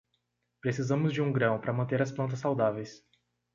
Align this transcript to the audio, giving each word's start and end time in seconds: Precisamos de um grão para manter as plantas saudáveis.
Precisamos 0.59 1.13
de 1.13 1.21
um 1.21 1.31
grão 1.31 1.61
para 1.61 1.71
manter 1.71 2.01
as 2.01 2.11
plantas 2.11 2.39
saudáveis. 2.39 3.03